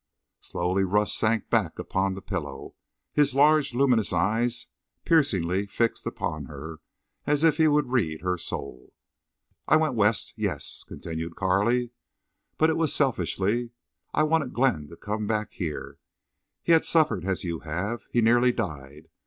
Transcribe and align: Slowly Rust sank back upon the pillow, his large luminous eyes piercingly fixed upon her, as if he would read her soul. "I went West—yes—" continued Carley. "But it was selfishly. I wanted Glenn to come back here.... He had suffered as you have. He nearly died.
Slowly 0.39 0.83
Rust 0.83 1.15
sank 1.15 1.51
back 1.51 1.77
upon 1.77 2.15
the 2.15 2.23
pillow, 2.23 2.73
his 3.13 3.35
large 3.35 3.75
luminous 3.75 4.11
eyes 4.11 4.65
piercingly 5.05 5.67
fixed 5.67 6.07
upon 6.07 6.45
her, 6.45 6.79
as 7.27 7.43
if 7.43 7.57
he 7.57 7.67
would 7.67 7.91
read 7.91 8.21
her 8.21 8.35
soul. 8.35 8.93
"I 9.67 9.75
went 9.75 9.93
West—yes—" 9.93 10.83
continued 10.87 11.35
Carley. 11.35 11.91
"But 12.57 12.71
it 12.71 12.77
was 12.77 12.91
selfishly. 12.95 13.73
I 14.11 14.23
wanted 14.23 14.53
Glenn 14.55 14.87
to 14.87 14.95
come 14.97 15.27
back 15.27 15.53
here.... 15.53 15.99
He 16.63 16.71
had 16.71 16.83
suffered 16.83 17.23
as 17.23 17.43
you 17.43 17.59
have. 17.59 18.01
He 18.11 18.21
nearly 18.21 18.51
died. 18.51 19.07